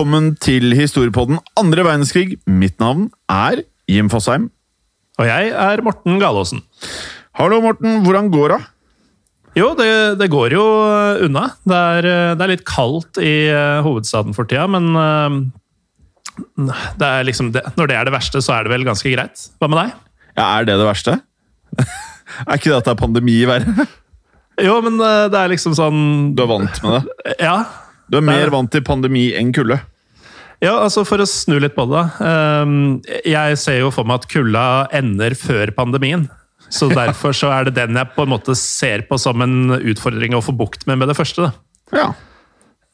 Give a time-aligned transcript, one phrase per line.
[0.00, 2.38] Velkommen til Historiepodden andre verdenskrig.
[2.48, 4.46] Mitt navn er Jim Fosheim.
[5.20, 6.62] Og jeg er Morten Galaasen.
[7.36, 7.98] Hallo, Morten.
[8.06, 8.58] Hvordan går det?
[9.60, 11.42] Jo, det, det går jo eh, unna.
[11.68, 14.88] Det er, eh, det er litt kaldt i eh, hovedstaden for tida, men
[16.64, 19.44] det er liksom det, når det er det verste, så er det vel ganske greit.
[19.60, 19.92] Hva med deg?
[20.32, 21.18] Ja, Er det det verste?
[22.46, 23.84] er ikke det at det er pandemi i verden?
[24.64, 27.36] Jo, men det er liksom sånn Du er vant med det?
[27.44, 27.58] Ja.
[28.10, 29.80] Du er mer er- vant til pandemi enn kulde?
[30.60, 32.02] Ja, altså For å snu litt på det.
[32.20, 36.28] ehm, jeg ser jo for meg at kulda ender før pandemien.
[36.70, 40.34] Så derfor så er det den jeg på en måte ser på som en utfordring
[40.36, 41.48] å få bukt med med det første.
[41.48, 41.96] da.
[41.96, 42.12] Ja.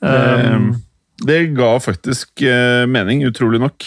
[0.07, 0.73] Ehm,
[1.19, 3.85] Det, det ga faktisk eh, mening, utrolig nok.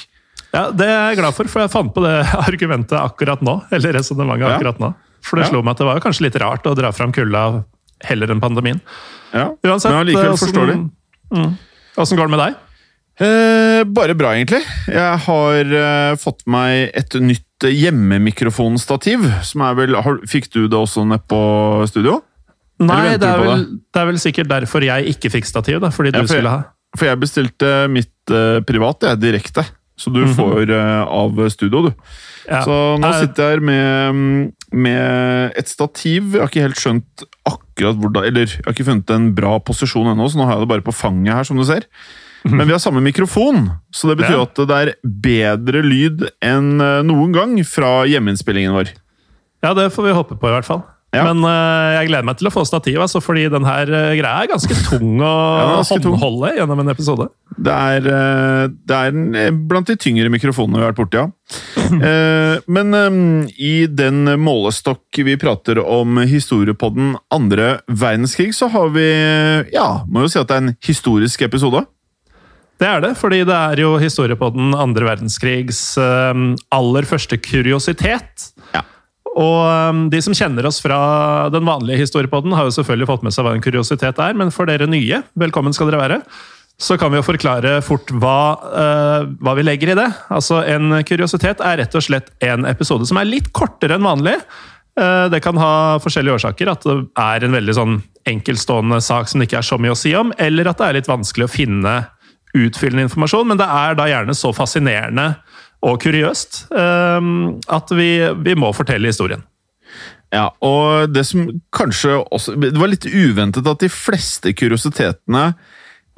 [0.53, 2.17] ja, Det er jeg glad for, for jeg fant på det
[2.49, 3.61] argumentet akkurat nå.
[3.71, 4.93] Eller resonnementet akkurat nå.
[5.21, 5.49] For det Ja.
[5.53, 7.63] slo meg at det var kanskje litt rart å dra fram kulda
[8.03, 8.79] heller enn pandemien.
[9.33, 9.49] Ja.
[9.63, 10.77] Uansett, Men allikevel eh, forståelig.
[11.33, 11.53] Mm.
[11.99, 12.57] Åssen går det med deg?
[13.19, 14.61] Eh, bare bra, egentlig.
[14.87, 19.25] Jeg har eh, fått meg et nytt hjemmemikrofonstativ.
[19.43, 21.39] Som er vel, har, fikk du det også nede på
[21.91, 22.19] studio?
[22.79, 25.81] Nei, det er, vel, det er vel sikkert derfor jeg ikke fikk stativ.
[25.83, 26.61] da, Fordi Ja, du for skulle ha.
[26.97, 29.65] For jeg bestilte mitt eh, privat, jeg, direkte.
[29.99, 30.33] Så du Mhm.
[30.37, 31.91] får eh, av studio, du.
[32.47, 32.63] Ja.
[32.63, 36.33] Så nå sitter jeg her med, mm, med et stativ.
[36.35, 40.11] Jeg har ikke helt skjønt akkurat hvordan Eller jeg har ikke funnet en bra posisjon
[40.11, 41.87] ennå, så nå har jeg det bare på fanget her, som du ser.
[42.47, 44.45] Men vi har samme mikrofon, så det betyr Ja.
[44.47, 48.93] at det er bedre lyd enn eh, noen gang fra hjemmeinnspillingen vår.
[49.63, 50.85] Ja, det får vi håpe på, i hvert fall.
[51.09, 51.23] Ja.
[51.25, 54.43] Men uh, jeg gleder meg til å få stativ, altså, fordi den her eh, greia
[54.45, 56.59] er ganske tung å ja, ganske håndholde tung.
[56.61, 57.27] gjennom en episode.
[57.59, 61.19] Det er, eh, det er en- eh, blant de tyngre mikrofonene vi har vært borti,
[61.19, 61.27] ja.
[61.89, 69.07] Eh, Men i den målestokk vi prater om historiepodden andre verdenskrig, så har vi
[69.73, 71.85] Ja, må jo si at det er en historisk episode.
[72.79, 78.53] Det er det, fordi det er jo historie på den andre verdenskrigs aller første kuriositet.
[78.73, 78.83] Ja.
[79.35, 83.45] Og de som kjenner oss fra den vanlige historiepodden, har jo selvfølgelig fått med seg
[83.45, 86.21] hva en kuriositet er, men for dere nye, velkommen skal dere være,
[86.79, 90.07] så kan vi jo forklare fort hva, uh, hva vi legger i det.
[90.31, 94.37] Altså, En kuriositet er rett og slett en episode som er litt kortere enn vanlig.
[94.99, 96.71] Uh, Det kan ha forskjellige årsaker.
[96.71, 99.99] At det er en veldig sånn enkeltstående sak som det ikke er så mye å
[99.99, 101.93] si om, eller at det er litt vanskelig å finne
[102.57, 105.27] utfyllende informasjon, men det er da gjerne så fascinerende
[105.85, 107.19] og kuriøst uh,
[107.75, 108.11] at vi,
[108.43, 109.43] vi må fortelle historien.
[110.33, 115.55] Ja, og det som kanskje også Det var litt uventet at de fleste kuriositetene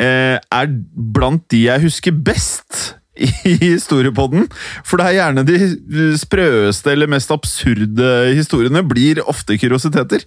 [0.01, 0.72] er
[1.13, 3.28] blant de jeg husker best i
[3.73, 4.47] historiepodden.
[4.88, 8.07] For det er gjerne de sprøeste eller mest absurde
[8.38, 10.23] historiene blir ofte kuriositeter.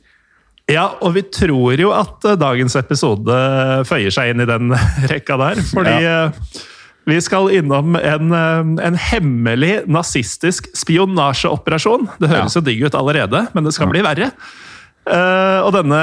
[0.71, 3.35] Ja, og vi tror jo at eh, dagens episode
[3.89, 4.71] føyer seg inn i den
[5.13, 5.59] rekka der.
[5.69, 6.21] Fordi ja.
[7.11, 12.09] vi skal innom en, eh, en hemmelig nazistisk spionasjeoperasjon.
[12.17, 12.61] Det høres Ja.
[12.61, 14.31] jo digg ut allerede, men det skal bli verre.
[15.05, 16.01] Eh, og denne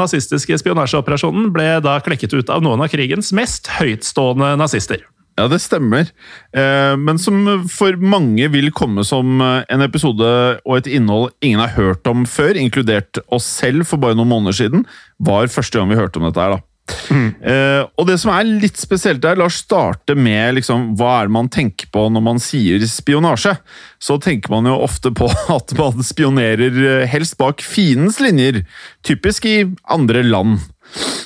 [0.00, 5.04] nazistiske spionasjeoperasjonen ble da klekket ut av noen av krigens mest høytstående nazister.
[5.34, 6.12] Ja, det stemmer.
[6.54, 10.28] Eh, men som for mange vil komme som eh, en episode
[10.62, 14.60] og et innhold ingen har hørt om før, inkludert oss selv for bare noen måneder
[14.60, 14.86] siden,
[15.18, 16.73] var første gang vi hørte om dette her, da.
[16.84, 21.28] Eh, og det som er litt spesielt der, la oss starte med liksom, hva er
[21.28, 23.54] det man tenker på når man sier spionasje.
[24.02, 25.28] Så tenker man jo ofte på
[25.58, 28.62] at man spionerer eh, helst bak fiendens linjer,
[29.06, 30.60] typisk i andre land.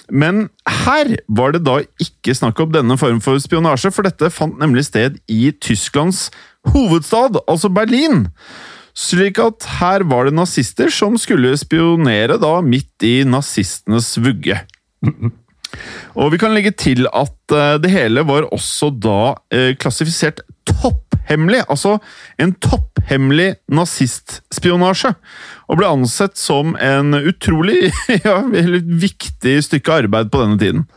[0.09, 0.47] Men
[0.87, 4.87] her var det da ikke snakk om denne form for spionasje, for dette fant nemlig
[4.89, 6.29] sted i Tysklands
[6.73, 8.29] hovedstad, altså Berlin.
[8.99, 14.63] Slik at her var det nazister som skulle spionere da midt i nazistenes vugge.
[16.19, 21.65] Og vi kan legge til at eh, det hele var også da eh, klassifisert topphemmelig.
[21.69, 21.99] Altså
[22.41, 25.13] en topphemmelig nazistspionasje.
[25.69, 27.91] Og ble ansett som en utrolig
[28.27, 30.89] ja, viktig stykke arbeid på denne tiden.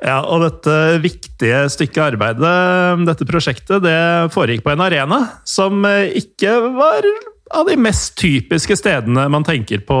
[0.00, 0.74] Ja, og dette
[1.04, 7.04] viktige stykket arbeidet, dette prosjektet, det foregikk på en arena som eh, ikke var
[7.50, 9.98] av de mest typiske stedene man tenker på,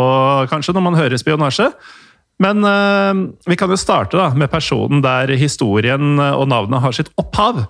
[0.48, 1.68] kanskje, når man hører spionasje.
[2.40, 7.12] Men eh, vi kan jo starte da, med personen der historien og navnet har sitt
[7.20, 7.66] opphav.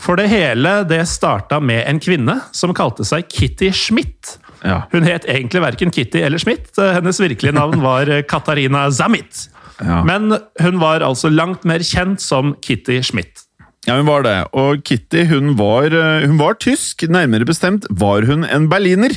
[0.00, 4.38] For det hele det starta med en kvinne som kalte seg Kitty Schmidt.
[4.64, 4.82] Ja.
[4.92, 6.72] Hun het egentlig verken Kitty eller Schmidt.
[6.76, 9.48] Hennes virkelige navn var Katarina Zamit.
[9.80, 10.00] Ja.
[10.04, 13.44] Men hun var altså langt mer kjent som Kitty Schmidt.
[13.88, 14.36] Ja, hun var det.
[14.56, 17.06] Og Kitty hun var, eh, hun var tysk.
[17.08, 19.16] Nærmere bestemt var hun en berliner.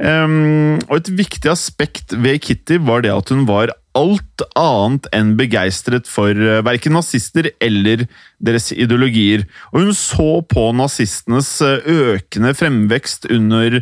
[0.00, 5.32] Um, og et viktig aspekt ved Kitty var det at hun var alt annet enn
[5.38, 8.04] begeistret for uh, verken nazister eller
[8.40, 9.44] deres ideologier.
[9.72, 13.80] Og hun så på nazistenes eh, økende fremvekst under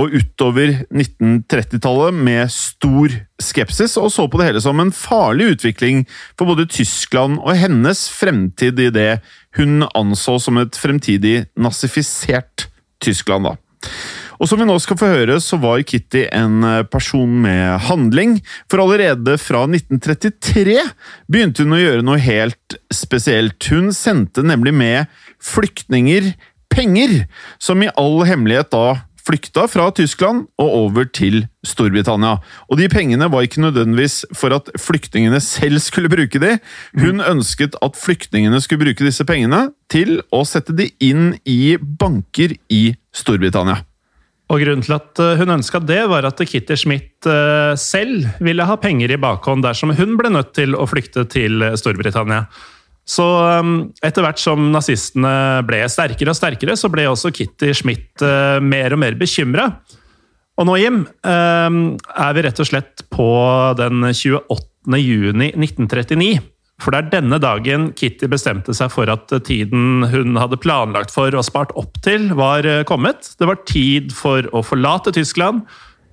[0.00, 6.02] og utover 1930-tallet med stor skepsis, og så på det hele som en farlig utvikling
[6.34, 9.12] for både Tyskland og hennes fremtid i det
[9.58, 12.66] hun anså som et fremtidig nazifisert
[13.00, 13.46] Tyskland.
[13.46, 13.54] da.
[14.40, 18.38] Og som vi nå skal få høre, så var Kitty en eh, person med handling.
[18.72, 20.78] For allerede fra 1933
[21.28, 23.60] begynte hun å gjøre noe helt spesielt.
[23.68, 25.12] Hun sendte nemlig med
[25.44, 26.32] flyktninger
[26.72, 27.24] penger,
[27.60, 32.38] som i all hemmelighet da flykta fra Tyskland og over til Storbritannia.
[32.70, 36.56] Og de pengene var ikke nødvendigvis for at flyktningene selv skulle bruke de.
[36.96, 42.56] Hun ønsket at flyktningene skulle bruke disse pengene til å sette de inn i banker
[42.72, 42.82] i
[43.12, 43.82] Storbritannia.
[44.50, 48.66] Og Grunnen til at eh, hun ønska det, var at Kitty Schmidt eh, selv ville
[48.66, 52.48] ha penger i bakhånd dersom hun ble nødt til å flykte til eh, Storbritannia.
[53.10, 53.24] Så
[54.06, 58.22] etter hvert som nazistene ble sterkere og sterkere, så ble også Kitty Schmidt
[58.62, 59.64] mer og mer bekymra.
[60.60, 63.26] Og nå, Jim, er vi rett og slett på
[63.80, 65.00] den 28.
[65.00, 66.36] juni 1939.
[66.80, 71.34] For det er denne dagen Kitty bestemte seg for at tiden hun hadde planlagt for
[71.36, 73.32] og spart opp til, var eh, kommet.
[73.38, 75.66] Det var tid for å forlate Tyskland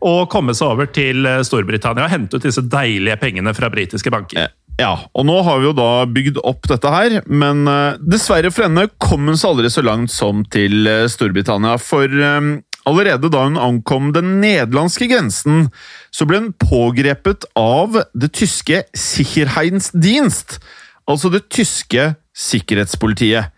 [0.05, 4.13] og komme seg over til eh, Storbritannia og hente ut disse deilige pengene fra britiske
[4.13, 4.51] banker.
[4.77, 7.63] Ja, og nå har vi jo da bygd opp dette her, men
[7.97, 11.79] dessverre for henne kom hun så aldri så langt som til Storbritannia.
[11.81, 12.05] For
[12.88, 15.68] allerede da hun ankom den nederlandske grensen,
[16.12, 20.60] så ble hun pågrepet av det tyske Sicherheitsdienst,
[21.07, 23.50] altså det tyske sikkerhetspolitiet.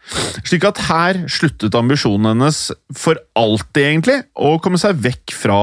[0.47, 5.59] Slik at her sluttet ambisjonen hennes for alltid, egentlig, å komme seg vekk fra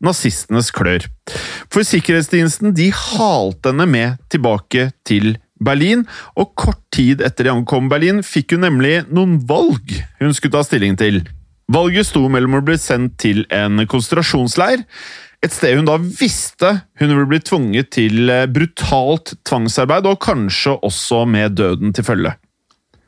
[0.00, 1.04] nazistenes klør.
[1.68, 6.06] For sikkerhetsdiensten de halte henne med tilbake til Berlin,
[6.40, 10.64] og kort tid etter de ankom Berlin, fikk hun nemlig noen valg hun skulle ta
[10.64, 11.20] stilling til.
[11.70, 14.82] Valget sto mellom å bli sendt til en konsentrasjonsleir,
[15.40, 21.22] et sted hun da visste hun ville bli tvunget til brutalt tvangsarbeid, og kanskje også
[21.30, 22.34] med døden til følge.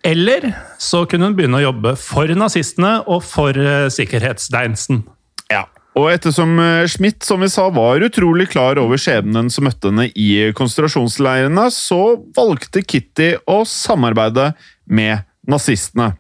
[0.06, 0.48] Eller
[0.82, 3.58] så kunne hun begynne å jobbe for nazistene og for
[3.92, 5.04] sikkerhetsdeinsen.
[5.52, 5.66] Ja,
[5.98, 10.08] og ettersom eh, Schmidt som vi sa, var utrolig klar over skjebnen som møtte henne
[10.16, 14.52] i konsentrasjonsleirene, så valgte Kitty å samarbeide
[14.88, 16.14] med nazistene.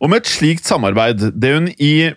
[0.00, 2.12] Og med et slikt samarbeid, det hun i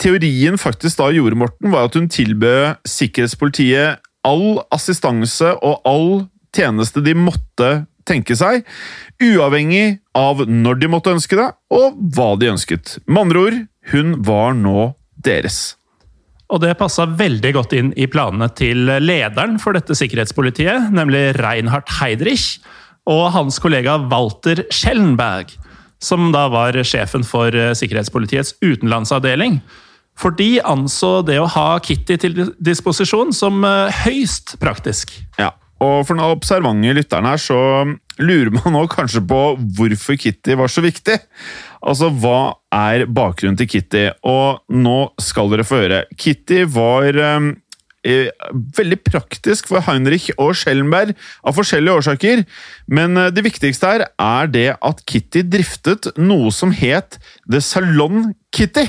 [0.00, 6.08] teorien faktisk da gjorde, Morten, var at hun tilbød sikkerhetspolitiet all assistanse og all
[6.56, 7.70] tjeneste de måtte
[8.08, 8.64] tenke seg,
[9.22, 12.96] uavhengig av når de måtte ønske det, og hva de ønsket.
[13.06, 13.60] Med andre ord,
[13.92, 14.90] hun var nå
[15.20, 15.76] deres.
[16.50, 21.86] Og det passa veldig godt inn i planene til lederen for dette sikkerhetspolitiet, nemlig Reinhard
[22.00, 22.58] Heidrich,
[23.10, 25.54] og hans kollega Walter Schellenberg,
[26.02, 29.60] som da var sjefen for eh, sikkerhetspolitiets utenlandsavdeling.
[30.20, 35.14] For de anså det å ha Kitty til disposisjon som eh, høyst praktisk.
[35.40, 37.60] Ja, og for den observante lytteren her, så
[38.20, 39.40] lurer man nå kanskje på
[39.78, 41.16] hvorfor Kitty var så viktig.
[41.80, 44.04] Altså, hva er bakgrunnen til Kitty?
[44.28, 46.04] Og nå skal dere få høre.
[46.20, 47.52] Kitty var eh,
[48.02, 51.12] veldig praktisk for Heinrich og Schellenberg
[51.44, 52.44] av forskjellige årsaker,
[52.88, 57.18] men eh, det viktigste her er det at Kitty driftet noe som het
[57.50, 58.86] The Salon Kitty.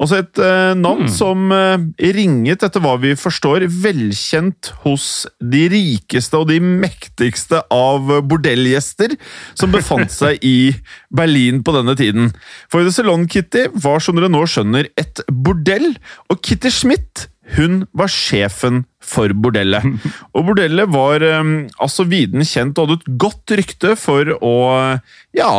[0.00, 1.82] Altså et eh, navn som eh,
[2.14, 9.18] ringet, etter hva vi forstår, velkjent hos de rikeste og de mektigste av bordellgjester
[9.58, 10.72] som befant seg i
[11.12, 12.30] Berlin på denne tiden.
[12.72, 15.92] For The Salon Kitty var, som dere nå skjønner, et bordell,
[16.30, 19.86] og Kitty Schmidt hun var sjefen for bordellet.
[20.36, 24.56] Og bordellet var eh, altså viden kjent og hadde et godt rykte for å
[25.36, 25.52] Ja,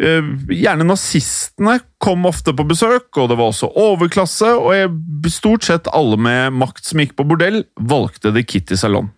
[0.00, 5.90] eh, gjerne nazistene kom ofte på besøk, og det var også overklasse, og stort sett
[5.94, 9.12] alle med makt som gikk på bordell, valgte The Kitty Salon.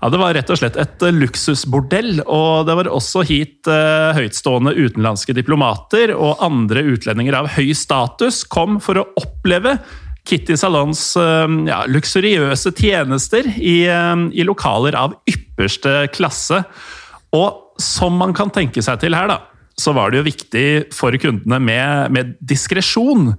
[0.00, 4.14] Ja, Det var rett og slett et eh, luksusbordell, og det var også hit eh,
[4.14, 9.78] høytstående utenlandske diplomater og andre utlendinger av høy status kom for å oppleve
[10.28, 16.62] Kitty Salons eh, ja, luksuriøse tjenester i, eh, i lokaler av ypperste klasse.
[17.36, 19.40] Og som man kan tenke seg til her, da,
[19.78, 23.32] så var det jo viktig for kundene med, med diskresjon.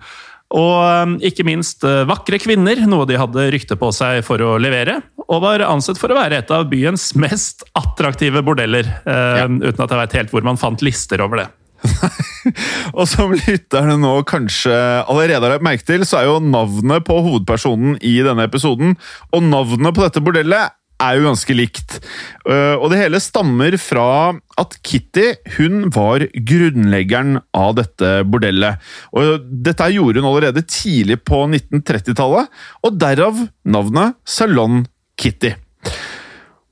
[0.50, 4.96] Og um, ikke minst vakre kvinner, noe de hadde rykte på seg for å levere.
[5.28, 8.88] Og var ansett for å være et av byens mest attraktive bordeller.
[9.06, 9.46] Ja.
[9.46, 11.50] Uten at jeg veit helt hvor man fant lister over det.
[12.98, 14.74] Og som lytterne nå kanskje
[15.06, 18.98] allerede har lagt merke til, så er jo navnet på hovedpersonen i denne episoden,
[19.34, 21.98] og navnet på dette bordellet er jo ganske likt.
[22.44, 28.84] Uh, Og det hele stammer fra at Kitty hun var grunnleggeren av dette bordellet.
[29.16, 32.52] Og Dette gjorde hun allerede tidlig på 1930-tallet,
[32.84, 34.84] og derav navnet Salon
[35.20, 35.54] Kitty.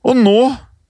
[0.08, 0.38] Og nå,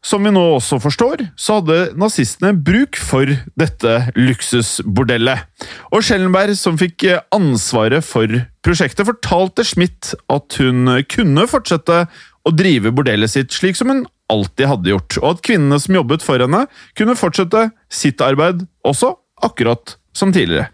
[0.05, 5.43] som vi nå også forstår, så hadde nazistene bruk for dette luksusbordellet.
[5.91, 8.31] Og Schellenberg, som fikk ansvaret for
[8.65, 12.05] prosjektet, fortalte Schmidt at hun kunne fortsette
[12.47, 16.25] å drive bordellet sitt slik som hun alltid hadde gjort, og at kvinnene som jobbet
[16.25, 16.67] for henne,
[16.99, 19.15] kunne fortsette sitt arbeid også,
[19.45, 20.69] akkurat som tidligere.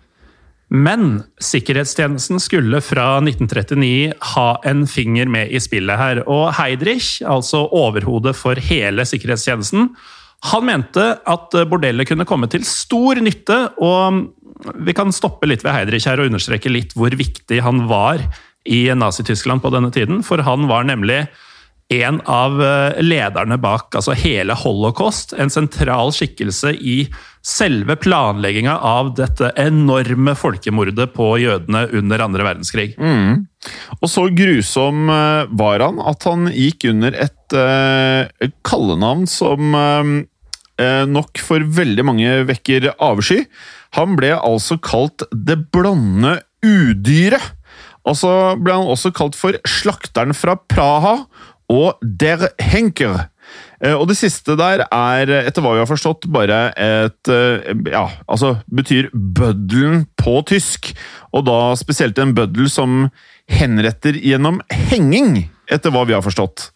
[0.75, 6.23] Men sikkerhetstjenesten skulle fra 1939 ha en finger med i spillet her.
[6.27, 9.93] Og Heidrich, altså overhodet for hele sikkerhetstjenesten,
[10.51, 13.61] han mente at bordellet kunne komme til stor nytte.
[13.79, 14.27] Og
[14.83, 18.25] vi kan stoppe litt ved Heidrich her og understreke litt hvor viktig han var
[18.65, 20.25] i Nazi-Tyskland på denne tiden.
[20.27, 21.23] For han var nemlig
[21.93, 22.57] en av
[23.05, 25.35] lederne bak altså hele holocaust.
[25.37, 26.97] En sentral skikkelse i
[27.45, 32.95] selve planlegginga av dette enorme folkemordet på jødene under andre verdenskrig.
[34.01, 41.05] Og så grusom eh, var han at han gikk under et uh, kallenavn som uh,
[41.09, 43.45] nok for veldig mange vekker avsky.
[43.99, 47.53] Han ble altså kalt Det blonde udyret.
[48.05, 51.23] Og så ble han også kalt for Slakteren fra Praha
[51.73, 53.29] og Der Henker.
[53.85, 58.09] Eh, Og det siste der er, etter hva vi har forstått, bare et eh, Ja,
[58.27, 60.93] altså betyr bøddelen på tysk.
[61.33, 63.09] Og da spesielt en bøddel som
[63.51, 66.71] henretter gjennom henging, etter hva vi har forstått.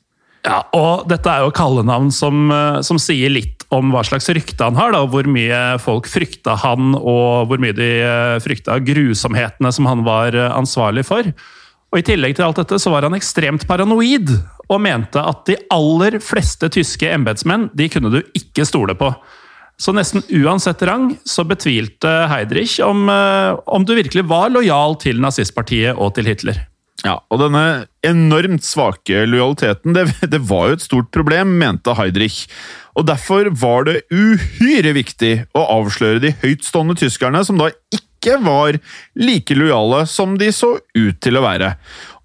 [0.47, 4.65] Ja, og dette er jo kallenavn som, eh, som sier litt om hva slags rykte
[4.65, 7.89] han har, da, hvor mye folk frykta han, og hvor mye de
[8.41, 11.29] frykta grusomhetene som han var ansvarlig for.
[11.89, 14.35] Og I tillegg til alt dette så var han ekstremt paranoid,
[14.69, 19.09] og mente at de aller fleste tyske embetsmenn de kunne du ikke stole på.
[19.79, 25.23] Så nesten uansett rang så betvilte Heidrich om, eh, om du virkelig var lojal til
[25.23, 26.67] nazistpartiet og til Hitler.
[27.07, 32.49] Ja, og denne enormt svake lojaliteten, det, det var jo et stort problem, mente Heidrich.
[32.99, 38.79] Og derfor var det uhyre viktig å avsløre de høytstående tyskerne, som da ikke var
[39.15, 41.75] like lojale som de så ut til å være.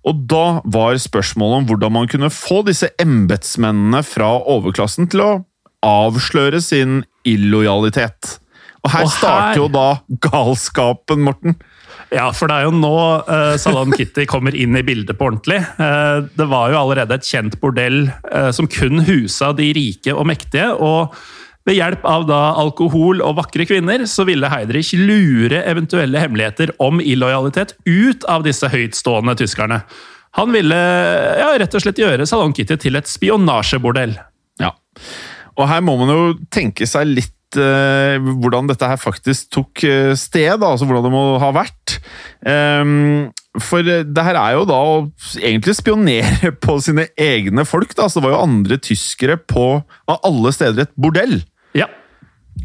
[0.04, 5.32] Og da var spørsmålet om hvordan man kunne få disse embetsmennene fra overklassen til å
[5.84, 8.40] avsløre sin illojalitet.
[8.84, 11.56] Og her Og her- starter jo da galskapen, Morten.
[12.12, 15.62] Ja, for det er jo nå uh, Salon Kitty kommer inn i bildet på ordentlig.
[15.80, 20.28] Uh, det var jo allerede et kjent bordell uh, som kun husa de rike og
[20.30, 20.68] mektige.
[20.76, 21.16] og
[21.68, 27.00] ved hjelp av da alkohol og vakre kvinner så ville Heidrich lure eventuelle hemmeligheter om
[27.00, 29.84] illojalitet ut av disse høytstående tyskerne.
[30.40, 30.80] Han ville
[31.40, 34.18] ja, rett og slett gjøre Salon Kitty til et spionasjebordell.
[34.62, 34.74] Ja.
[35.54, 40.12] Og her må man jo tenke seg litt eh, hvordan dette her faktisk tok eh,
[40.20, 42.00] sted, altså hvordan det må ha vært.
[42.50, 43.30] Ehm,
[43.62, 45.00] for det her er jo da å
[45.38, 47.94] egentlig spionere på sine egne folk.
[47.96, 49.68] da, så Det var jo andre tyskere på
[50.10, 51.44] av alle steder et bordell.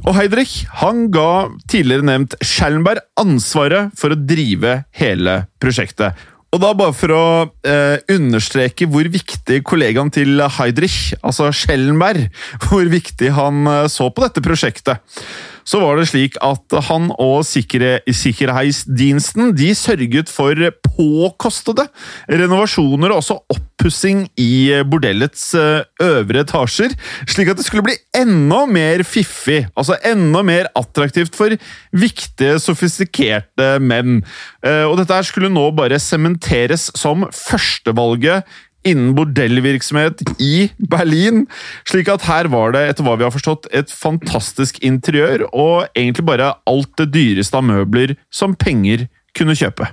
[0.06, 6.16] Og Heidrich han ga tidligere nevnt Schellenberg ansvaret for å drive hele prosjektet.
[6.48, 7.24] Og da bare for å
[7.68, 12.30] eh, understreke hvor viktig kollegaen til Heidrich, altså Schellenberg,
[12.64, 15.20] hvor viktig han eh, så på dette prosjektet,
[15.68, 20.56] så var det slik at han og sikkerhe- sikkerhetsdiensten de sørget for
[20.86, 21.84] påkostede
[22.30, 26.94] renovasjoner og også oppussing i bordellets eh, øvre etasjer,
[27.28, 31.52] slik at det skulle bli enda mer fiffig, altså enda mer attraktivt for
[31.92, 34.22] viktige, sofistikerte menn.
[34.64, 38.48] Eh, Og dette skulle nå bare sementeres som førstevalget
[38.88, 41.44] innen bordellvirksomhet i Berlin.
[41.88, 46.26] Slik at her var det, etter hva vi har forstått, et fantastisk interiør, og egentlig
[46.28, 49.06] bare alt det dyreste av møbler som penger
[49.38, 49.90] kunne kjøpe.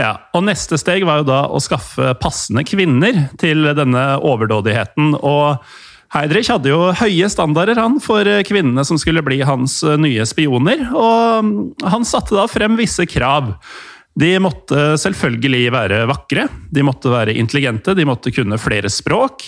[0.00, 5.18] Ja, og Neste steg var jo da å skaffe passende kvinner til denne overdådigheten.
[5.20, 5.60] og
[6.12, 11.86] Heidrich hadde jo høye standarder han for kvinnene som skulle bli hans nye spioner, og
[11.88, 13.54] han satte da frem visse krav.
[14.18, 19.46] De måtte selvfølgelig være vakre, de måtte være intelligente, de måtte kunne flere språk.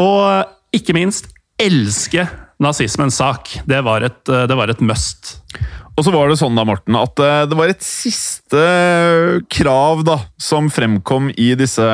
[0.00, 1.30] Og ikke minst
[1.60, 2.26] elske
[2.62, 3.52] nazismens sak.
[3.68, 5.36] Det var et, det var et must.
[5.92, 8.62] Og så var det sånn da, Morten, at eh, det var et siste
[9.52, 11.84] krav da, som fremkom i disse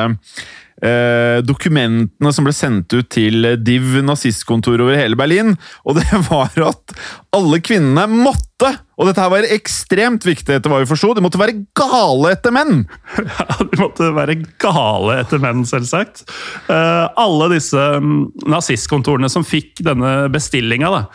[0.85, 5.55] eh, dokumentene som ble sendt ut til Div nazistkontor over hele Berlin.
[5.85, 6.95] Og det var at
[7.35, 11.39] alle kvinnene måtte, og dette her var ekstremt viktig etter hva vi forsto, de måtte
[11.39, 12.85] være gale etter menn!
[13.39, 16.23] Ja, de måtte være gale etter menn, selvsagt.
[16.71, 21.05] Eh, alle disse mm, nazistkontorene som fikk denne bestillinga.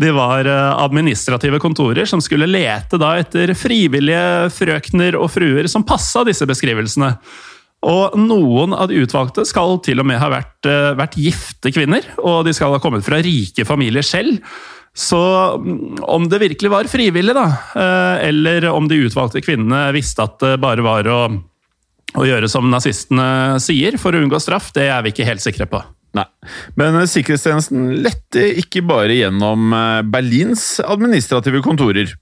[0.00, 6.24] De var eh, administrative kontorer som skulle lete etter frivillige frøkner og fruer som passa
[6.28, 7.12] disse beskrivelsene.
[7.82, 12.04] Og noen av de utvalgte skal til og med ha vært, eh, vært gifte kvinner,
[12.22, 14.38] og de skal ha kommet fra rike familier selv.
[14.94, 15.18] Så
[15.58, 20.38] mm, om det virkelig var frivillig, da, eh, eller om de utvalgte kvinnene visste at
[20.38, 21.24] det bare var å,
[22.14, 25.66] å gjøre som nazistene sier for å unngå straff, det er vi ikke helt sikre
[25.66, 25.82] på.
[26.14, 26.28] Nei,
[26.78, 29.74] men eh, sikkerhetstjenesten lette ikke bare gjennom
[30.12, 32.14] Berlins administrative kontorer.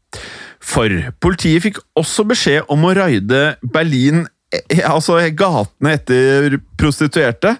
[0.60, 4.24] For politiet fikk også beskjed om å raide Berlin,
[4.86, 7.56] altså gatene etter prostituerte.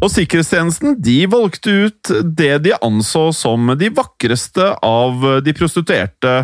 [0.00, 6.38] Og sikkerhetstjenesten de valgte ut det de anså som de vakreste av de prostituerte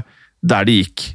[0.45, 1.07] der de gikk.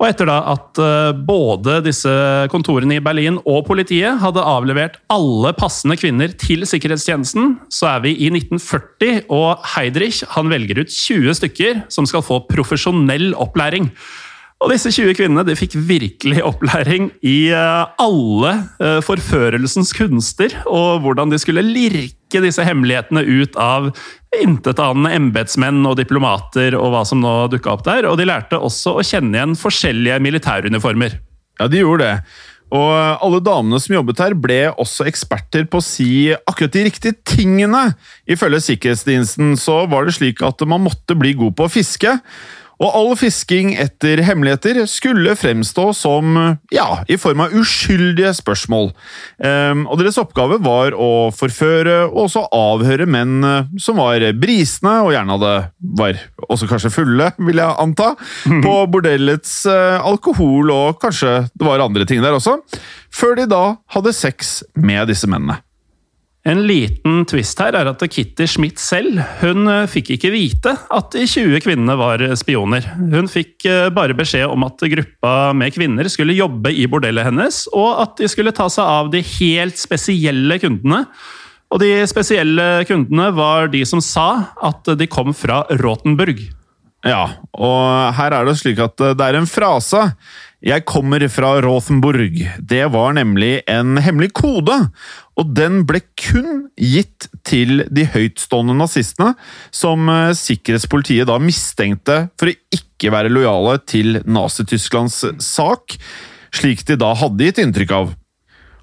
[0.00, 2.10] Og etter da at eh, både disse
[2.52, 8.14] kontorene i Berlin og politiet hadde avlevert alle passende kvinner til sikkerhetstjenesten, så er vi
[8.16, 13.90] i 1940, og Heidrich han velger ut 20 stykker som skal få profesjonell opplæring.
[14.60, 18.50] Og disse 20 kvinnene de fikk virkelig opplæring i eh, alle
[18.82, 23.88] eh, forførelsens kunster, og hvordan de skulle lirke disse hemmelighetene ut av
[24.36, 28.10] intetanende embetsmenn og diplomater og hva som nå dukka opp der.
[28.10, 31.16] Og de lærte også å kjenne igjen forskjellige militæruniformer.
[31.60, 32.14] Ja, de gjorde det.
[32.70, 37.16] Og alle damene som jobbet her, ble også eksperter på å si akkurat de riktige
[37.26, 37.88] tingene.
[38.30, 42.14] Ifølge sikkerhetsdiensten så var det slik at man måtte bli god på å fiske.
[42.80, 46.38] Og all fisking etter hemmeligheter skulle fremstå som
[46.72, 48.90] ja, i form av uskyldige spørsmål.
[49.36, 54.94] Um, og Deres oppgave var å forføre og også avhøre menn eh, som var brisne,
[55.04, 55.54] og gjerne hadde,
[56.00, 58.14] var også kanskje fulle, vil jeg anta,
[58.64, 62.58] på bordellets uh, alkohol, og kanskje det var andre ting der også,
[63.12, 65.60] før de da hadde sex med disse mennene.
[66.48, 71.10] En liten twist her er at Kitty Schmidt selv hun eh, fikk ikke vite at
[71.12, 72.86] de 20 kvinnene var spioner.
[72.96, 77.66] Hun fikk eh, bare beskjed om at gruppa med kvinner skulle jobbe i bordellet hennes,
[77.76, 81.04] og at de skulle ta seg av de helt spesielle kundene.
[81.70, 84.30] Og de spesielle kundene var de som sa
[84.64, 86.40] at de kom fra Rotenburg.
[87.06, 87.22] Ja,
[87.56, 90.08] og her er det slik at det er en frase.
[90.60, 92.34] Jeg kommer fra Rothenburg.
[92.60, 94.76] Det var nemlig en hemmelig kode,
[95.40, 99.32] og den ble kun gitt til de høytstående nazistene,
[99.72, 105.96] som eh, sikkerhetspolitiet da mistenkte for å ikke være lojale til Nazi-Tysklands sak,
[106.52, 108.12] slik de da hadde gitt inntrykk av.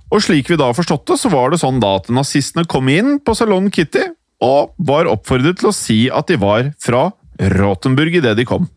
[0.08, 3.18] Og slik vi da forstått det, så var det sånn da at nazistene kom inn
[3.20, 4.08] på Salon Kitty
[4.44, 7.10] og var oppfordret til å si at de var fra
[7.58, 8.70] Rotenburg idet de kom.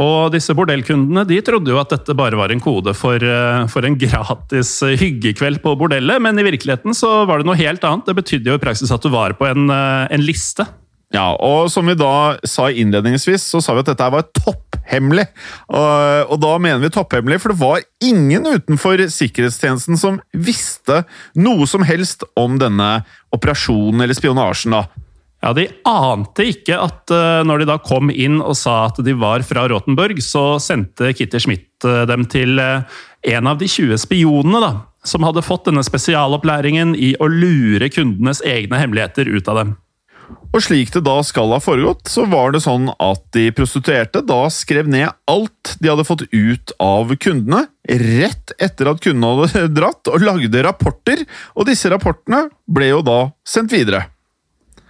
[0.00, 3.86] Og disse bordellkundene de trodde jo at dette bare var en kode for, eh, for,
[3.86, 8.08] en gratis hyggekveld på bordellet, men i virkeligheten så var det noe helt annet.
[8.08, 10.66] Det betydde jo i praksis at du var på en, eh, en liste.
[11.14, 15.28] Ja, og som vi da sa innledningsvis, så sa vi at dette var topphemmelig.
[15.70, 21.04] Og, og da mener vi topphemmelig, for det var ingen utenfor sikkerhetstjenesten som visste
[21.38, 23.04] noe som helst om denne
[23.34, 24.74] operasjonen eller spionasjen.
[24.74, 25.03] da.
[25.44, 29.12] Ja, De ante ikke at uh, når de da kom inn og sa at de
[29.20, 32.80] var fra Rotenborg, så sendte Kitty Schmidt uh, dem til uh,
[33.28, 34.72] en av de 20 spionene da,
[35.04, 39.74] som hadde fått denne spesialopplæringen i å lure kundenes egne hemmeligheter ut av dem.
[40.54, 44.46] Og slik det da skal ha foregått, så var det sånn at de prostituerte da
[44.54, 50.08] skrev ned alt de hadde fått ut av kundene, rett etter at kundene hadde dratt,
[50.08, 54.06] og lagde rapporter, og disse rapportene ble jo da sendt videre.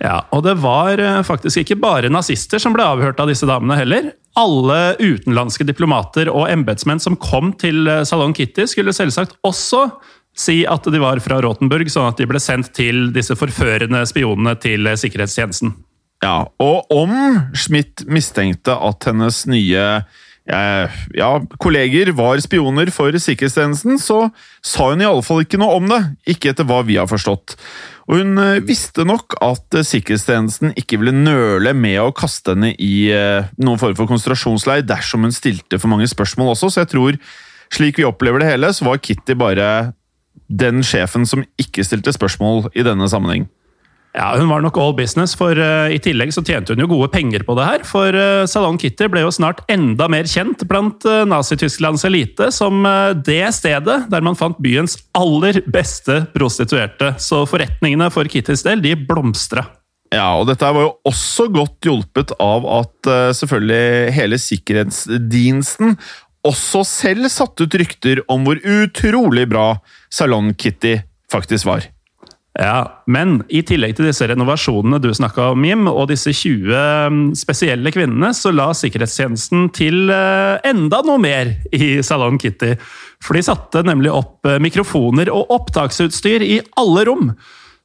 [0.02, 3.78] Ja, og det var eh, faktisk ikke bare nazister som ble avhørt av disse damene
[3.78, 4.10] heller.
[4.38, 9.86] Alle utenlandske diplomater og embetsmenn som kom til eh, Salon Kitty, skulle selvsagt også
[10.34, 14.56] si at de var fra Rotenburg, sånn at de ble sendt til disse forførende spionene
[14.58, 15.76] til eh, sikkerhetstjenesten.
[16.24, 17.14] Ja, og om
[17.54, 19.84] Schmidt mistenkte at hennes nye
[20.44, 24.26] ja, kolleger var spioner for sikkerhetstjenesten, så
[24.60, 26.02] sa hun i alle fall ikke noe om det.
[26.34, 27.56] Ikke etter hva vi har forstått.
[28.10, 32.74] Og hun eh, visste nok at eh, sikkerhetstjenesten ikke ville nøle med å kaste henne
[32.76, 36.92] i eh, noen form for konsentrasjonsleir dersom hun stilte for mange spørsmål også, så jeg
[36.92, 37.20] tror
[37.74, 39.68] slik vi opplever det hele, så var Kitty bare
[40.52, 43.48] den sjefen som ikke stilte spørsmål i denne sammenheng.
[44.14, 47.10] Ja, Hun var nok all business, for uh, i tillegg så tjente hun jo gode
[47.10, 47.84] penger på det her.
[47.88, 52.86] For uh, Salon Kitty ble jo snart enda mer kjent blant uh, Nazi-Tysklands elite som
[53.26, 57.16] det stedet der man fant byens aller beste prostituerte.
[57.18, 59.66] Så forretningene for Kittys del, de blomstra.
[60.14, 65.96] Ja, og dette var jo også godt hjulpet av at selvfølgelig hele sikkerhetsdiensten
[66.46, 69.72] også selv satte ut rykter om hvor utrolig bra
[70.12, 71.00] Salon Kitty
[71.32, 71.88] faktisk var.
[72.54, 76.70] Ja, Men i tillegg til disse renovasjonene du snakka om, Jim, og disse 20
[77.10, 82.76] mm, spesielle kvinnene, så la sikkerhetstjenesten til eh, enda noe mer i Salon Kitty.
[83.24, 87.34] For de satte nemlig opp eh, mikrofoner og opptaksutstyr i alle rom.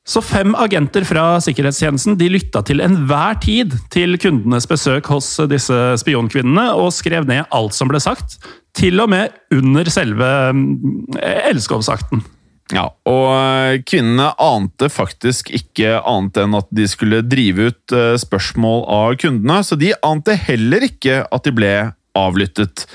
[0.05, 5.77] Så fem agenter fra sikkerhetstjenesten de lytta til enhver tid til kundenes besøk hos disse
[6.01, 8.38] spionkvinnene, og skrev ned alt som ble sagt,
[8.77, 11.17] til og med under selve mm,
[11.49, 12.21] elskovsakten.
[12.75, 18.13] Ja, og eh, kvinnene ante faktisk ikke annet enn at de skulle drive ut eh,
[18.21, 21.73] spørsmål av kundene, så de ante heller ikke at de ble
[22.17, 22.86] avlyttet.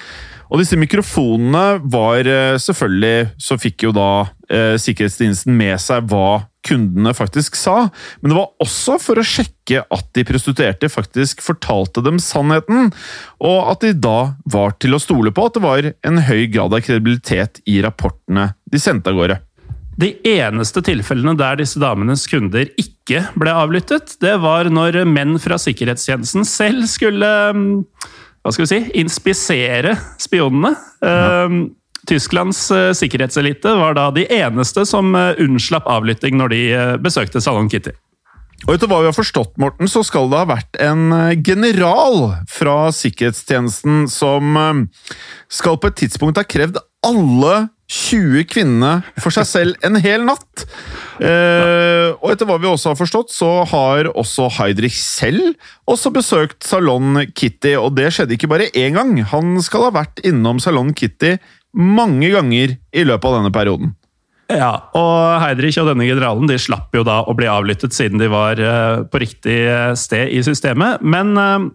[0.54, 4.10] Og disse mikrofonene var eh, selvfølgelig Så fikk jo da
[4.46, 7.90] eh, sikkerhetsdiensten med seg hva kundene faktisk sa,
[8.22, 12.88] men det var også for å sjekke at de prostituerte faktisk fortalte dem sannheten,
[13.44, 16.72] og at de da var til å stole på at det var en høy grad
[16.72, 19.42] av kredibilitet i rapportene de sendte av gårde.
[20.00, 25.59] De eneste tilfellene der disse damenes kunder ikke ble avlyttet, det var når menn fra
[25.61, 27.70] sikkerhetstjenesten selv skulle mm,
[28.44, 30.74] hva skal vi si, inspisere spionene.
[31.00, 31.16] Ja.
[31.46, 31.64] Ehm,
[32.04, 37.40] Tysklands eh, sikkerhetselite var da de eneste som eh, unnslapp avlytting når de eh, besøkte
[37.40, 37.94] Salon Kitty.
[38.64, 41.09] Og etter hva vi har forstått, Morten, så skal det ha vært en
[41.44, 44.57] general fra sikkerhetstjenesten som
[45.52, 47.57] skal på et tidspunkt ha krevd alle
[47.90, 50.64] 20 kvinnene for seg selv en hel natt.
[51.20, 55.53] Eh, og etter hva vi også har forstått, så har også Heidrich selv
[55.90, 59.18] også besøkt Salon Kitty, og det skjedde ikke bare én gang.
[59.35, 61.37] Han skal ha vært innom Salon Kitty
[61.75, 63.94] mange ganger i løpet av denne perioden.
[64.53, 68.29] Ja, og Heidrich og denne generalen de slapp jo da å bli avlyttet siden de
[68.33, 69.59] var eh, på riktig
[70.01, 71.05] sted i systemet.
[71.05, 71.70] Men eh,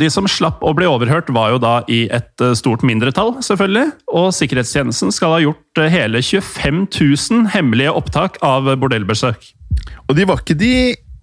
[0.00, 3.92] de som slapp å bli overhørt, var jo da i et eh, stort mindretall, selvfølgelig.
[4.12, 9.52] Og sikkerhetstjenesten skal ha gjort eh, hele 25 000 hemmelige opptak av bordellbesøk.
[10.08, 10.74] Og de var ikke de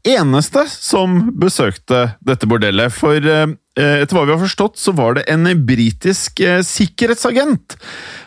[0.07, 5.25] eneste som besøkte dette bordellet, for eh, etter hva vi har forstått, så var det
[5.31, 7.77] en britisk sikkerhetsagent.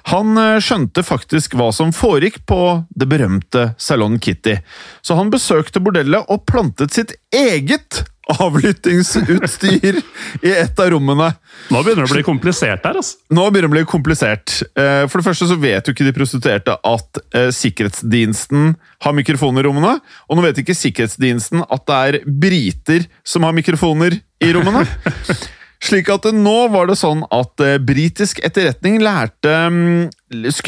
[0.09, 2.61] Han skjønte faktisk hva som foregikk på
[2.97, 4.57] det berømte Salon Kitty,
[5.05, 9.99] så han besøkte bordellet og plantet sitt eget avlyttingsutstyr
[10.43, 11.33] i et av rommene.
[11.73, 12.99] Nå begynner det å bli komplisert her.
[13.01, 13.19] altså.
[13.35, 14.55] Nå begynner det å bli komplisert.
[14.79, 19.65] Eh, for det første så vet jo ikke de prostituerte at eh, sikkerhetsdiensten har mikrofoner
[19.65, 19.97] i rommene.
[20.29, 24.87] Og nå vet ikke sikkerhetsdiensten at det er briter som har mikrofoner i rommene.
[25.83, 30.13] Slik at nå var det sånn at eh, britisk etterretning lærte mm,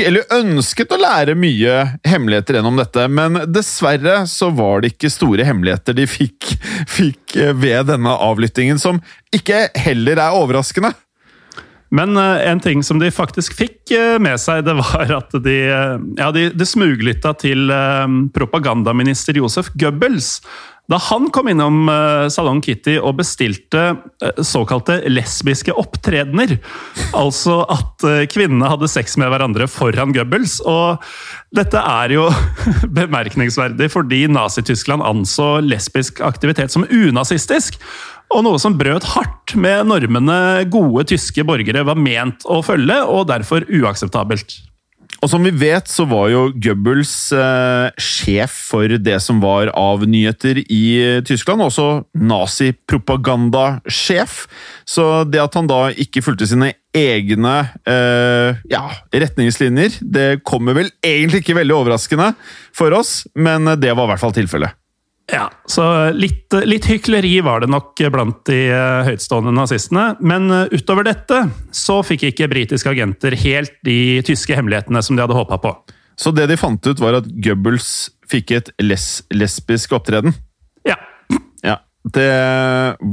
[0.03, 5.47] Eller ønsket å lære mye hemmeligheter gjennom dette, men dessverre så var det ikke store
[5.47, 6.57] hemmeligheter de fikk,
[6.99, 8.99] fikk eh, ved denne avlyttingen, som
[9.35, 10.95] ikke heller er overraskende.
[11.95, 15.59] Men uh, en ting som de faktisk fikk med seg, det var at de,
[16.19, 17.71] ja, de, de smuglytta til
[18.35, 20.41] propagandaminister Josef Goebbels.
[20.91, 21.87] Da han kom innom
[22.29, 26.59] Salong Kitty og bestilte uh, såkalte lesbiske opptredener,
[27.17, 30.59] altså at uh, kvinnene hadde sex med hverandre foran Goebbels.
[30.69, 31.01] Og
[31.57, 32.27] dette er jo
[33.01, 37.81] bemerkningsverdig fordi Nazi-Tyskland anså lesbisk aktivitet som unazistisk.
[38.35, 43.29] Og noe som brøt hardt med normene gode tyske borgere var ment å følge, og
[43.31, 44.57] derfor uakseptabelt.
[45.25, 50.05] Og som vi vet, så var jo Goebbels eh, sjef for det som var av
[50.05, 51.65] nyheter i Tyskland.
[51.65, 54.45] Også nazipropagandasjef.
[54.85, 58.85] Så det at han da ikke fulgte sine egne eh, ja,
[59.17, 62.37] retningslinjer, det kommer vel egentlig ikke veldig overraskende
[62.77, 64.77] for oss, men det var i hvert fall tilfellet.
[65.33, 70.11] Ja, så litt, litt, hykleri var det nok blant de eh, høytstående nazistene.
[70.21, 75.25] Men eh, utover dette så fikk ikke britiske agenter helt de tyske hemmelighetene som de
[75.25, 75.73] hadde håpa på.
[76.21, 80.37] Så det de fant ut, var at Goebbels fikk et les lesbisk opptreden?
[80.87, 80.99] Ja.
[81.65, 81.81] ja.
[82.05, 82.31] Det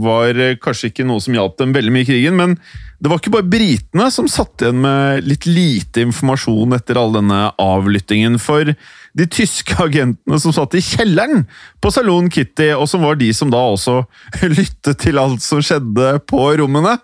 [0.04, 2.58] var kanskje ikke noe som hjalp dem veldig mye i krigen, men
[3.02, 7.48] det var ikke bare britene som satt igjen med litt lite informasjon etter all denne
[7.56, 8.36] avlyttingen.
[8.38, 8.76] for
[9.18, 11.46] de tyske agentene som satt i kjelleren
[11.84, 14.02] på Salon Kitty, og som var de som da også
[14.58, 16.98] lyttet til alt som skjedde på rommene.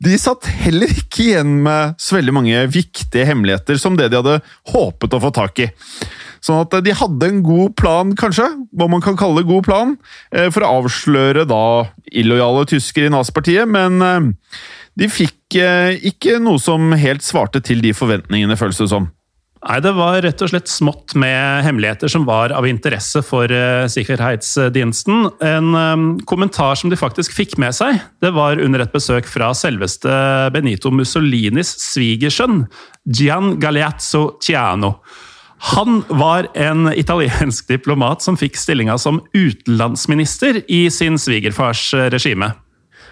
[0.00, 4.40] de satt heller ikke igjen med så veldig mange viktige hemmeligheter som det de hadde
[4.72, 5.68] håpet å få tak i.
[6.40, 9.96] Sånn at de hadde en god plan, kanskje, hva man kan kalle god plan,
[10.32, 11.64] eh, for å avsløre da
[12.08, 14.30] illojale tyskere i nazipartiet, men eh,
[14.96, 19.10] de fikk eh, ikke noe som helt svarte til de forventningene, føles det som.
[19.60, 23.84] Nei, Det var rett og slett smått med hemmeligheter som var av interesse for uh,
[23.92, 25.26] sikkerhetsdiensten.
[25.44, 29.52] En um, kommentar som de faktisk fikk med seg, det var under et besøk fra
[29.56, 30.08] selveste
[30.54, 32.64] Benito Mussolinis svigersønn,
[33.04, 34.96] Gian Galeazzo Ciano.
[35.74, 42.54] Han var en italiensk diplomat som fikk stillinga som utenlandsminister i sin svigerfars eh, regime.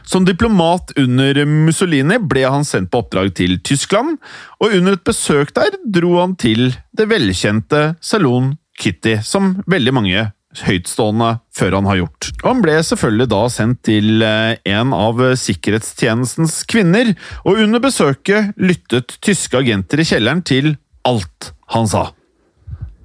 [0.08, 4.16] Som diplomat under Mussolini ble han sendt på oppdrag til Tyskland,
[4.56, 10.24] og under et besøk der dro han til det velkjente Salon Kitty, som veldig mange
[10.64, 12.30] høytstående før han har gjort.
[12.40, 17.12] Og han ble selvfølgelig da sendt til eh, en av sikkerhetstjenestens kvinner,
[17.44, 20.76] og under besøket lyttet tyske agenter i kjelleren til
[21.08, 22.08] alt han sa.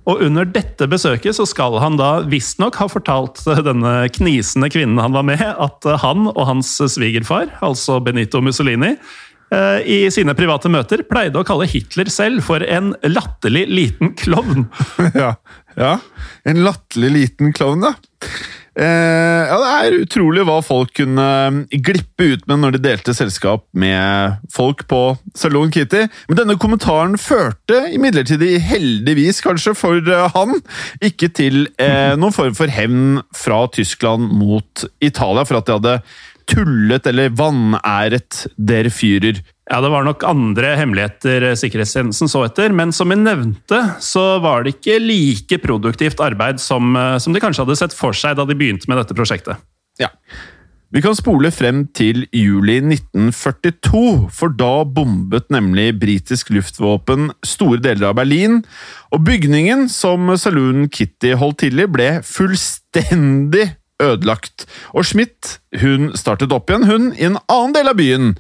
[0.10, 5.16] Og under dette besøket så skal han da visstnok ha fortalt denne knisende kvinnen han
[5.16, 8.94] var med, at han og hans svigerfar, altså Benito Mussolini,
[9.54, 14.68] eh, i sine private møter pleide å kalle Hitler selv for en latterlig liten klovn.
[15.14, 15.36] Ja,
[15.80, 15.96] ja.
[16.46, 17.96] En latterlig liten klovn, ja.
[18.74, 23.14] Eh, ja, Det er utrolig hva folk kunne eh, glippe ut med når de delte
[23.14, 25.02] selskap med folk på
[25.38, 26.08] Salon Kitty.
[26.30, 30.58] Men denne kommentaren førte imidlertid, heldigvis kanskje for eh, han,
[31.06, 35.98] ikke til eh, noen form for hevn fra Tyskland mot Italia for at de hadde
[36.50, 39.38] tullet eller vanæret der Führer.
[39.72, 44.64] Ja, Det var nok andre hemmeligheter sikkerhetstjenesten så etter, men som vi nevnte, så var
[44.64, 48.46] det ikke like produktivt arbeid som, eh, som de kanskje hadde sett for seg da
[48.46, 49.58] de begynte med dette prosjektet.
[50.00, 50.10] Ja.
[50.94, 58.12] Vi kan spole frem til juli 1942, for da bombet nemlig britisk luftvåpen store deler
[58.12, 58.60] av Berlin,
[59.10, 63.72] og bygningen som saloonen Kitty holdt til i, ble fullstendig
[64.04, 64.68] ødelagt.
[64.94, 68.36] Og Schmidt hun startet opp igjen, hun, i en annen del av byen,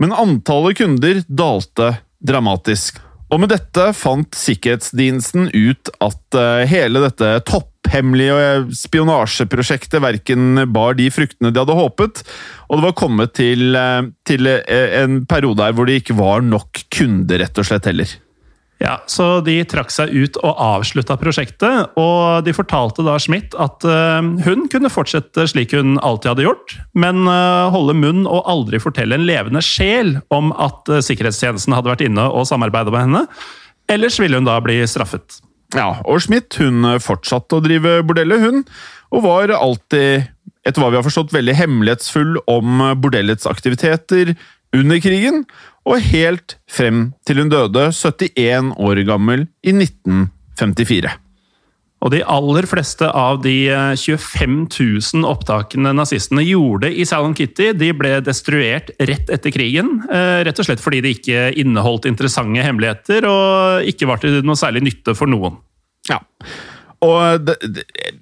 [0.00, 3.00] men antallet kunder dalte dramatisk.
[3.26, 11.08] Og med dette fant sikkerhetsdiensten ut at eh, hele dette topphemmelige spionasjeprosjektet verken bar de
[11.10, 12.22] fruktene de hadde håpet,
[12.70, 16.46] og det var kommet til, eh, til eh, en periode her hvor det ikke var
[16.46, 18.14] nok kunder, rett og slett, heller.
[18.82, 23.84] Ja, Så de trakk seg ut og avslutta prosjektet, og de fortalte da Schmidt at
[23.88, 28.80] uh, hun kunne fortsette slik hun alltid hadde gjort, men uh, holde munn og aldri
[28.82, 33.22] fortelle en levende sjel om at uh, sikkerhetstjenesten hadde vært inne og samarbeida med henne.
[33.92, 35.38] Ellers ville hun da bli straffet.
[35.74, 38.66] Ja, og Schmidt hun fortsatte å drive bordellet, hun,
[39.14, 40.28] og var alltid,
[40.68, 44.34] etter hva vi har forstått, veldig hemmelighetsfull om bordellets aktiviteter
[44.76, 45.46] under krigen,
[45.86, 51.14] og helt frem til hun døde 71 år gammel i 1954.
[52.04, 53.54] Og de aller fleste av de
[53.96, 60.02] 25 000 opptakene nazistene gjorde i Salon Kitty, de ble destruert rett etter krigen.
[60.12, 64.58] eh, Rett og slett fordi de ikke inneholdt interessante hemmeligheter og ikke var til noe
[64.60, 65.56] særlig nytte for noen.
[66.10, 66.20] Ja.
[67.06, 67.50] Og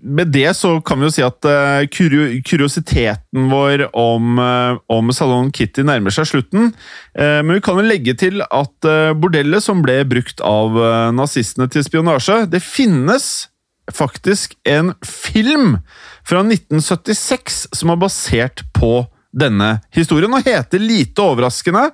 [0.01, 5.51] med det så kan vi jo si at uh, kuriositeten vår om, uh, om Salon
[5.55, 6.73] Kitty nærmer seg slutten.
[7.17, 10.77] Uh, men vi kan jo legge til at bordellet som ble brukt av
[11.17, 13.49] nazistene til spionasje, det finnes
[13.93, 15.79] faktisk en film
[16.25, 21.89] fra 1976 som er basert på denne historien, og heter lite overraskende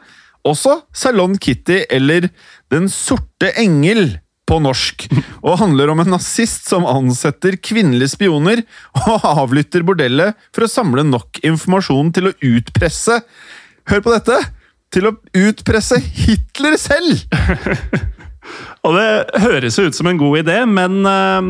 [0.46, 2.28] også Salon Kitty eller
[2.72, 4.19] Den sorte engel
[4.50, 5.06] på norsk,
[5.46, 8.64] og handler om en nazist som ansetter kvinnelige spioner
[9.06, 13.22] og avlytter bordellet for å samle nok informasjon til å utpresse
[13.90, 14.36] Hør på dette!
[14.90, 17.22] Til å utpresse Hitler selv!
[18.86, 21.40] Og det høres ut som en god idé, men uh,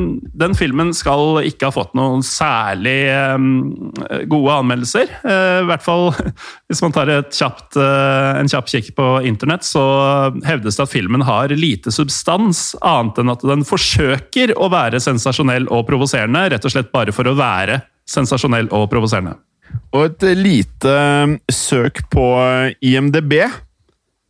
[0.42, 2.98] den filmen skal ikke ha fått noen særlig
[3.36, 3.90] um,
[4.30, 5.12] gode anmeldelser.
[5.22, 6.08] Uh, I hvert fall
[6.70, 9.84] hvis man tar kjapt, en kjapp kikk på internett, så
[10.46, 15.70] hevdes det at filmen har lite substans, annet enn at den forsøker å være sensasjonell
[15.70, 19.36] og provoserende, rett og slett bare for å være sensasjonell og provoserende.
[19.94, 20.94] Og et lite
[21.50, 22.26] søk på
[22.86, 23.34] IMDb,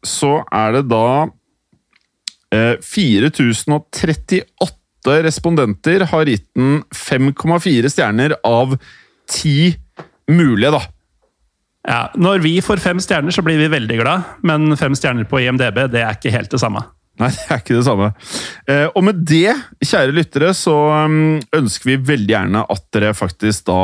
[0.04, 1.28] så er det da
[2.50, 8.74] 4038 respondenter har gitt den 5,4 stjerner av
[9.30, 9.74] 10
[10.30, 10.82] mulige, da.
[11.88, 15.40] Ja, Når vi får fem stjerner, så blir vi veldig glad, men fem stjerner på
[15.40, 16.82] IMDb det er ikke helt det samme.
[17.20, 18.08] Nei, det er ikke det samme.
[18.70, 19.52] Eh, og med det,
[19.84, 23.82] kjære lyttere, så um, ønsker vi veldig gjerne at dere faktisk da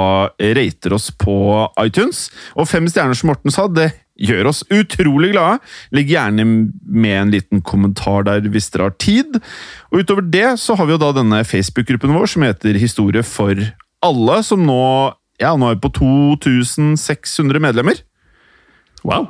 [0.56, 1.36] rater oss på
[1.82, 2.30] iTunes.
[2.56, 5.60] Og fem stjerner, som Morten sa, det gjør oss utrolig glade.
[5.94, 9.38] Legg gjerne med en liten kommentar der hvis dere har tid.
[9.92, 13.60] Og utover det så har vi jo da denne Facebook-gruppen vår som heter Historie for
[14.06, 14.82] alle, som nå,
[15.42, 18.00] ja, nå er vi på 2600 medlemmer.
[19.06, 19.28] Wow.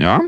[0.00, 0.18] Ja,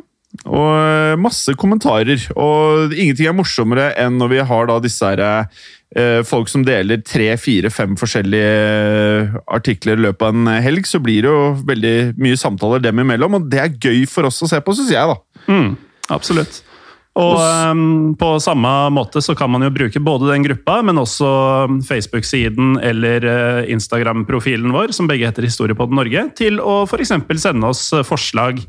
[0.45, 2.21] og eh, masse kommentarer.
[2.37, 5.49] Og ingenting er morsommere enn når vi har da disse her,
[5.97, 10.87] eh, folk som deler tre, fire, fem forskjellige eh, artikler i løpet av en helg,
[10.89, 14.43] så blir det jo veldig mye samtaler dem imellom, og det er gøy for oss
[14.45, 15.45] å se på, syns jeg, da.
[15.51, 15.77] Mm,
[16.15, 16.63] absolutt.
[17.17, 21.31] Og um, på samme måte så kan man jo bruke både den gruppa, men også
[21.89, 27.15] Facebook-siden eller uh, Instagram-profilen vår, som begge heter Historiepodden Norge, til å f.eks.
[27.41, 28.61] sende oss forslag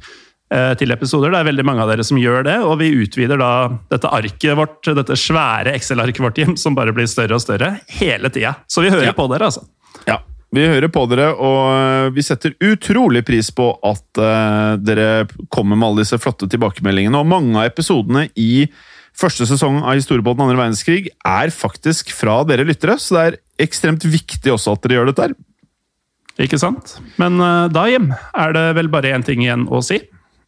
[0.80, 1.34] til episoder.
[1.34, 3.50] Det er veldig mange av dere som gjør det, og vi utvider da
[3.92, 8.30] dette arket vårt, dette svære Excel-arket vårt, Jim, som bare blir større og større hele
[8.32, 8.54] tida.
[8.72, 9.16] Så vi hører Ja.
[9.18, 9.66] på dere, altså.
[10.08, 10.22] Ja,
[10.56, 15.76] vi hører på dere, og eh, vi setter utrolig pris på at uh, dere kommer
[15.76, 17.20] med alle disse flotte tilbakemeldingene.
[17.20, 18.70] Og mange av episodene i
[19.18, 24.08] første sesong av Historiebåten andre verdenskrig er faktisk fra dere lyttere, så det er ekstremt
[24.08, 25.36] viktig også at dere gjør dette her.
[26.48, 26.96] Ikke sant?
[27.20, 30.00] Men uh, da, Jim, er det vel bare én ting igjen å si.